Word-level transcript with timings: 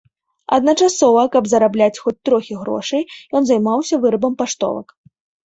Адначасова, 0.55 1.25
каб 1.35 1.43
зарабляць 1.51 2.01
хоць 2.05 2.15
трохі 2.31 2.57
грошай, 2.63 3.01
ён 3.41 3.49
займаўся 3.51 4.03
вырабам 4.09 4.33
паштовак. 4.43 4.87